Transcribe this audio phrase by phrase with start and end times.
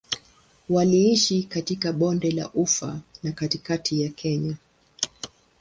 [0.69, 4.55] Waliishi katika Bonde la Ufa na katikati ya Kenya.